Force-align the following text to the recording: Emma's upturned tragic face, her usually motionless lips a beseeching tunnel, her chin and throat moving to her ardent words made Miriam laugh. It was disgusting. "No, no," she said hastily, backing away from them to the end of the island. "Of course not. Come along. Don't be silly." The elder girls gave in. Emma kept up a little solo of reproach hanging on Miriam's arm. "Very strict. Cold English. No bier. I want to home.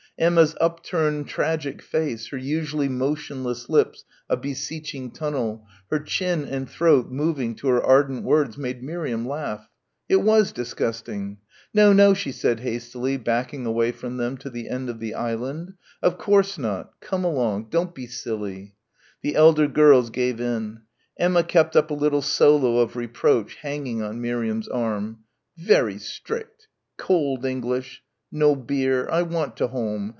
Emma's 0.19 0.55
upturned 0.61 1.27
tragic 1.27 1.81
face, 1.81 2.27
her 2.27 2.37
usually 2.37 2.87
motionless 2.87 3.69
lips 3.69 4.03
a 4.29 4.37
beseeching 4.37 5.09
tunnel, 5.09 5.65
her 5.89 5.97
chin 5.97 6.45
and 6.45 6.69
throat 6.69 7.09
moving 7.09 7.55
to 7.55 7.67
her 7.67 7.81
ardent 7.81 8.21
words 8.23 8.55
made 8.55 8.83
Miriam 8.83 9.27
laugh. 9.27 9.67
It 10.07 10.21
was 10.21 10.51
disgusting. 10.51 11.39
"No, 11.73 11.91
no," 11.91 12.13
she 12.13 12.31
said 12.31 12.59
hastily, 12.59 13.17
backing 13.17 13.65
away 13.65 13.91
from 13.91 14.17
them 14.17 14.37
to 14.39 14.51
the 14.51 14.69
end 14.69 14.89
of 14.91 14.99
the 14.99 15.15
island. 15.15 15.73
"Of 16.03 16.19
course 16.19 16.59
not. 16.59 16.91
Come 17.01 17.23
along. 17.23 17.69
Don't 17.71 17.95
be 17.95 18.05
silly." 18.05 18.75
The 19.23 19.35
elder 19.35 19.67
girls 19.67 20.11
gave 20.11 20.39
in. 20.39 20.81
Emma 21.17 21.41
kept 21.43 21.75
up 21.75 21.89
a 21.89 21.95
little 21.95 22.21
solo 22.21 22.77
of 22.77 22.95
reproach 22.95 23.55
hanging 23.55 24.03
on 24.03 24.21
Miriam's 24.21 24.67
arm. 24.67 25.23
"Very 25.57 25.97
strict. 25.97 26.67
Cold 26.97 27.43
English. 27.43 28.03
No 28.33 28.55
bier. 28.55 29.09
I 29.09 29.23
want 29.23 29.57
to 29.57 29.67
home. 29.69 30.09